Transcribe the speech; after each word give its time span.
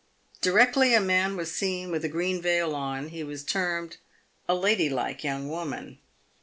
Directly 0.41 0.95
a 0.95 0.99
man 0.99 1.37
was 1.37 1.53
seen 1.53 1.91
with 1.91 2.03
a 2.03 2.09
green 2.09 2.41
veil 2.41 2.73
on, 2.73 3.09
he 3.09 3.23
was 3.23 3.43
termed" 3.43 3.97
a 4.49 4.55
ladylike 4.55 5.23
young 5.23 5.47
woman." 5.47 5.99